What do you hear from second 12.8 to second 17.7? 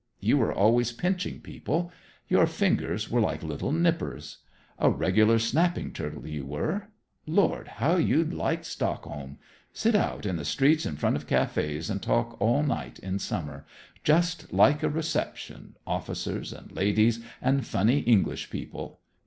in summer. Just like a reception officers and ladies and